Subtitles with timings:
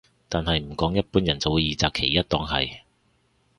[0.29, 2.79] 但係唔講一般人就會二擇其一當係